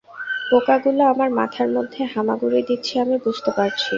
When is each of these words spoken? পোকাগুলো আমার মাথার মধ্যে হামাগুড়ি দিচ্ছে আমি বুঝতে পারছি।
পোকাগুলো 0.49 1.01
আমার 1.13 1.29
মাথার 1.39 1.69
মধ্যে 1.75 2.01
হামাগুড়ি 2.13 2.61
দিচ্ছে 2.69 2.93
আমি 3.03 3.15
বুঝতে 3.25 3.51
পারছি। 3.57 3.87